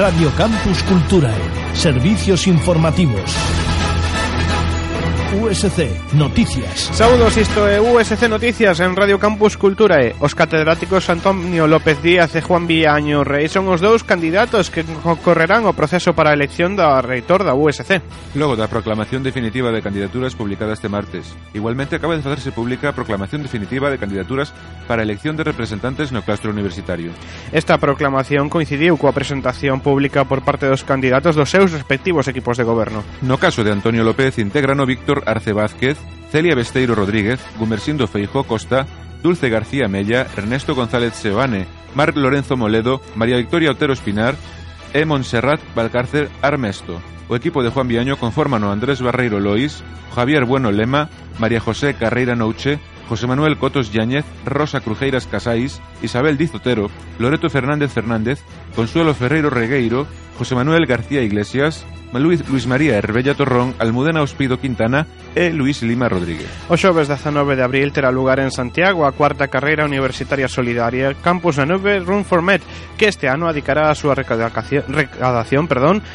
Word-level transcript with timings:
Radio 0.00 0.30
Campus 0.34 0.82
Culturae. 0.84 1.74
Servicios 1.74 2.46
informativos. 2.46 3.36
USC 5.32 5.86
Noticias. 6.12 6.90
Saúdos, 6.90 7.36
isto 7.36 7.68
é 7.68 7.80
USC 7.80 8.28
Noticias 8.28 8.80
en 8.80 8.96
Radio 8.96 9.20
Campus 9.20 9.54
Cultura 9.54 10.02
e 10.02 10.10
os 10.18 10.34
catedráticos 10.34 11.06
Antonio 11.06 11.70
López 11.70 12.02
Díaz 12.02 12.34
e 12.34 12.42
Juan 12.42 12.66
Villaño 12.66 13.22
Rey 13.22 13.46
son 13.46 13.70
os 13.70 13.78
dous 13.78 14.02
candidatos 14.02 14.74
que 14.74 14.82
correrán 15.22 15.70
o 15.70 15.76
proceso 15.78 16.18
para 16.18 16.34
a 16.34 16.36
elección 16.36 16.74
da 16.74 16.98
reitor 16.98 17.46
da 17.46 17.54
USC. 17.54 18.02
Logo 18.34 18.58
da 18.58 18.66
proclamación 18.66 19.22
definitiva 19.22 19.70
de 19.70 19.86
candidaturas 19.86 20.34
publicada 20.34 20.74
este 20.74 20.90
martes, 20.90 21.30
igualmente 21.54 21.94
acaba 21.94 22.18
de 22.18 22.26
facerse 22.26 22.50
pública 22.50 22.90
a 22.90 22.98
proclamación 22.98 23.46
definitiva 23.46 23.86
de 23.86 24.02
candidaturas 24.02 24.50
para 24.90 25.02
a 25.02 25.06
elección 25.06 25.38
de 25.38 25.46
representantes 25.46 26.10
no 26.10 26.26
claustro 26.26 26.50
universitario. 26.50 27.14
Esta 27.54 27.78
proclamación 27.78 28.50
coincidiu 28.50 28.98
coa 28.98 29.14
presentación 29.14 29.78
pública 29.78 30.26
por 30.26 30.42
parte 30.42 30.66
dos 30.66 30.82
candidatos 30.82 31.38
dos 31.38 31.54
seus 31.54 31.70
respectivos 31.70 32.26
equipos 32.26 32.58
de 32.58 32.66
goberno. 32.66 33.06
No 33.22 33.38
caso 33.38 33.62
de 33.62 33.70
Antonio 33.70 34.02
López, 34.02 34.42
integrano 34.42 34.82
Víctor 34.90 35.19
Arce 35.26 35.52
Vázquez, 35.52 35.98
Celia 36.30 36.54
Besteiro 36.54 36.94
Rodríguez, 36.94 37.40
Gumersindo 37.58 38.06
Feijó 38.06 38.44
Costa, 38.44 38.86
Dulce 39.22 39.48
García 39.50 39.88
Mella, 39.88 40.26
Ernesto 40.36 40.74
González 40.74 41.14
Seoane, 41.14 41.66
Marc 41.94 42.16
Lorenzo 42.16 42.56
Moledo, 42.56 43.00
María 43.14 43.36
Victoria 43.36 43.72
Otero 43.72 43.92
Espinar 43.92 44.34
e 44.92 45.04
Montserrat 45.04 45.60
Valcárcer 45.74 46.28
Armesto. 46.42 47.00
O 47.28 47.36
equipo 47.36 47.62
de 47.62 47.70
Juan 47.70 47.88
Viaño 47.88 48.16
conforman 48.16 48.64
o 48.64 48.72
Andrés 48.72 49.00
Barreiro 49.00 49.38
Lois, 49.38 49.84
Javier 50.14 50.44
Bueno 50.44 50.72
Lema, 50.72 51.10
María 51.38 51.60
José 51.60 51.94
Carreira 51.94 52.34
Nouche, 52.34 52.80
José 53.10 53.26
Manuel 53.26 53.58
Cotos 53.58 53.90
Yáñez, 53.90 54.24
Rosa 54.46 54.78
Crujeiras 54.82 55.26
Casais, 55.26 55.82
Isabel 56.00 56.38
Dizotero, 56.38 56.88
Loreto 57.18 57.50
Fernández 57.50 57.90
Fernández, 57.92 58.38
Consuelo 58.76 59.14
Ferreiro 59.14 59.50
Regueiro, 59.50 60.06
José 60.38 60.54
Manuel 60.54 60.86
García 60.86 61.20
Iglesias, 61.20 61.84
Luis, 62.12 62.48
Luis 62.48 62.68
María 62.68 62.96
Herbella 62.96 63.34
Torrón, 63.34 63.74
Almudena 63.80 64.22
Ospido 64.22 64.60
Quintana 64.60 65.08
e 65.34 65.50
Luis 65.50 65.82
Lima 65.82 66.08
Rodríguez. 66.08 66.46
O 66.70 66.78
xoves 66.78 67.10
19 67.10 67.58
de 67.58 67.66
abril 67.66 67.90
terá 67.90 68.14
lugar 68.14 68.38
en 68.38 68.54
Santiago 68.54 69.02
a 69.02 69.10
cuarta 69.10 69.50
carreira 69.50 69.82
universitaria 69.82 70.46
solidaria 70.46 71.10
Campus 71.18 71.58
na 71.58 71.66
Nube 71.66 71.98
Run 71.98 72.22
for 72.22 72.46
Med, 72.46 72.62
que 72.94 73.10
este 73.10 73.26
ano 73.26 73.50
adicará 73.50 73.90
a 73.90 73.98
súa 73.98 74.14
recadación, 74.14 74.86
recadación 74.86 75.66
perdón, 75.66 76.06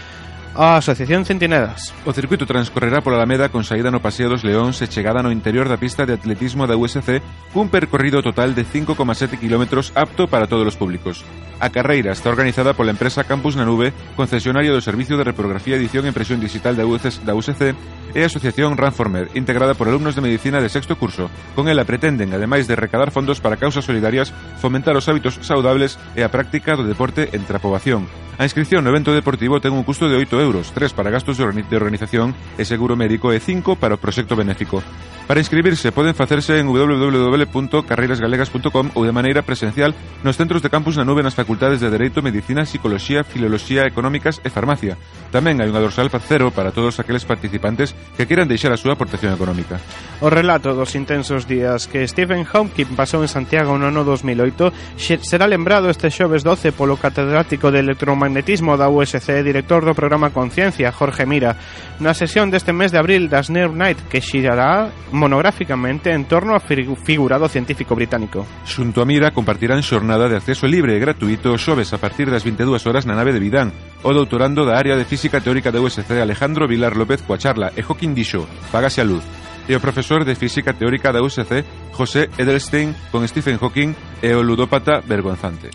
a 0.56 0.78
Asociación 0.78 1.26
Centinelas. 1.26 1.92
O 2.08 2.16
circuito 2.16 2.48
transcorrerá 2.48 3.04
pola 3.04 3.20
Alameda 3.20 3.52
con 3.52 3.68
saída 3.68 3.92
no 3.92 4.00
Paseo 4.00 4.32
dos 4.32 4.48
Leóns 4.48 4.80
e 4.80 4.88
chegada 4.88 5.20
no 5.20 5.36
interior 5.36 5.68
da 5.68 5.76
pista 5.76 6.08
de 6.08 6.16
atletismo 6.16 6.64
da 6.64 6.80
USC 6.80 7.20
cun 7.52 7.68
percorrido 7.68 8.24
total 8.24 8.56
de 8.56 8.64
5,7 8.64 9.36
km 9.36 9.92
apto 9.92 10.32
para 10.32 10.48
todos 10.48 10.64
os 10.64 10.80
públicos. 10.80 11.28
A 11.60 11.72
carreira 11.72 12.16
está 12.16 12.32
organizada 12.32 12.72
pola 12.72 12.96
empresa 12.96 13.28
Campus 13.28 13.60
na 13.60 13.68
Nube, 13.68 13.92
concesionario 14.16 14.72
do 14.72 14.80
Servicio 14.80 15.20
de 15.20 15.28
Reprografía, 15.28 15.76
Edición 15.76 16.08
e 16.08 16.12
Impresión 16.16 16.40
Digital 16.40 16.80
da 16.80 16.88
USC, 16.88 17.28
da 17.28 17.36
USC 17.36 17.76
e 18.16 18.24
a 18.24 18.28
Asociación 18.32 18.80
Ranformed, 18.80 19.36
integrada 19.36 19.76
por 19.76 19.92
alumnos 19.92 20.16
de 20.16 20.24
Medicina 20.24 20.64
de 20.64 20.72
sexto 20.72 20.96
curso. 20.96 21.28
Con 21.52 21.68
ela 21.68 21.84
pretenden, 21.84 22.32
ademais 22.32 22.64
de 22.64 22.80
recadar 22.80 23.12
fondos 23.12 23.44
para 23.44 23.60
causas 23.60 23.84
solidarias, 23.84 24.32
fomentar 24.64 24.96
os 24.96 25.08
hábitos 25.12 25.36
saudables 25.44 26.00
e 26.16 26.24
a 26.24 26.32
práctica 26.32 26.80
do 26.80 26.88
deporte 26.88 27.28
entre 27.36 27.60
a 27.60 27.64
poboación. 27.64 28.08
A 28.36 28.44
inscripción 28.44 28.84
no 28.84 28.92
evento 28.92 29.16
deportivo 29.16 29.64
ten 29.64 29.72
un 29.72 29.88
custo 29.88 30.12
de 30.12 30.20
8 30.20 30.28
euros 30.44 30.45
3 30.54 30.94
para 30.94 31.10
gastos 31.10 31.38
de 31.38 31.44
organización 31.76 32.36
e 32.58 32.66
seguro 32.66 32.94
médico 32.94 33.34
e 33.34 33.40
5 33.42 33.82
para 33.82 33.96
o 33.96 34.02
proxecto 34.02 34.38
benéfico. 34.38 34.84
Para 35.28 35.42
inscribirse 35.42 35.92
poden 35.92 36.14
facerse 36.14 36.60
en 36.62 36.70
www.carreirasgalegas.com 36.70 38.92
ou 38.94 39.02
de 39.02 39.12
maneira 39.12 39.42
presencial 39.42 39.98
nos 40.22 40.38
centros 40.38 40.62
de 40.62 40.70
campus 40.70 41.02
na 41.02 41.06
nube 41.06 41.26
nas 41.26 41.34
facultades 41.34 41.82
de 41.82 41.90
Dereito, 41.90 42.22
Medicina, 42.22 42.70
Psicología, 42.70 43.26
Filoloxía, 43.26 43.90
Económicas 43.90 44.38
e 44.46 44.54
Farmacia. 44.54 45.02
Tamén 45.34 45.58
hai 45.58 45.66
unha 45.66 45.82
dorsal 45.82 46.14
cero 46.22 46.54
para 46.54 46.70
todos 46.70 47.02
aqueles 47.02 47.26
participantes 47.26 47.98
que 48.14 48.30
queiran 48.30 48.46
deixar 48.46 48.70
a 48.70 48.78
súa 48.78 48.94
aportación 48.94 49.34
económica. 49.34 49.82
O 50.22 50.30
relato 50.30 50.78
dos 50.78 50.94
intensos 50.94 51.50
días 51.50 51.90
que 51.90 52.06
Stephen 52.06 52.46
Hawking 52.46 52.94
pasou 52.94 53.26
en 53.26 53.32
Santiago 53.34 53.74
no 53.82 53.90
ano 53.90 54.06
2008 54.06 55.02
será 55.26 55.50
lembrado 55.50 55.90
este 55.90 56.14
xoves 56.14 56.46
12 56.46 56.70
polo 56.70 57.02
catedrático 57.02 57.74
de 57.74 57.82
electromagnetismo 57.82 58.78
da 58.78 58.94
USC 58.94 59.34
e 59.34 59.42
director 59.42 59.82
do 59.82 59.98
programa 59.98 60.30
Conciencia, 60.30 60.94
Jorge 60.94 61.26
Mira, 61.26 61.58
na 61.98 62.14
sesión 62.14 62.54
deste 62.54 62.78
mes 62.78 62.94
de 62.94 63.02
abril 63.02 63.26
das 63.26 63.50
Nerve 63.50 63.74
Night 63.74 63.98
que 64.06 64.22
xirará 64.22 64.94
monográficamente 65.16 66.12
en 66.12 66.28
torno 66.28 66.54
ao 66.54 66.62
figurado 66.62 67.48
científico 67.48 67.96
británico. 67.96 68.46
Xunto 68.68 69.02
a 69.02 69.08
Mira 69.08 69.32
compartirán 69.32 69.82
xornada 69.82 70.28
de 70.28 70.38
acceso 70.38 70.68
libre 70.68 70.94
e 70.94 71.02
gratuito 71.02 71.56
xoves 71.58 71.96
a 71.96 71.98
partir 71.98 72.28
das 72.30 72.44
22 72.44 72.84
horas 72.86 73.08
na 73.08 73.16
nave 73.16 73.32
de 73.32 73.40
Vidán, 73.40 73.74
o 74.04 74.12
doutorando 74.14 74.68
da 74.68 74.78
área 74.78 75.00
de 75.00 75.08
Física 75.08 75.40
Teórica 75.40 75.72
da 75.72 75.82
USC 75.82 76.12
Alejandro 76.20 76.68
Vilar 76.68 76.94
López 76.94 77.24
coa 77.24 77.40
charla 77.40 77.72
e 77.74 77.82
Joaquín 77.82 78.14
dixo, 78.14 78.46
Págase 78.70 79.02
a 79.02 79.08
luz, 79.08 79.24
e 79.68 79.74
o 79.74 79.82
profesor 79.82 80.22
de 80.28 80.36
Física 80.36 80.76
Teórica 80.76 81.10
da 81.10 81.24
USC, 81.24 81.66
José 81.96 82.30
Edelstein, 82.38 82.94
con 83.10 83.26
Stephen 83.28 83.58
Hawking 83.58 83.96
e 84.22 84.30
o 84.36 84.44
ludópata 84.44 85.02
vergonzante. 85.02 85.72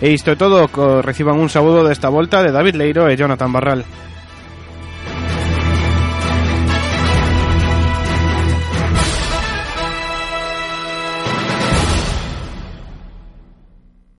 E 0.00 0.10
isto 0.16 0.32
é 0.32 0.36
todo, 0.36 0.64
reciban 1.04 1.36
un 1.36 1.52
saúdo 1.52 1.84
desta 1.84 2.08
volta 2.08 2.40
de 2.42 2.52
David 2.52 2.76
Leiro 2.76 3.04
e 3.08 3.16
Jonathan 3.16 3.52
Barral. 3.52 3.84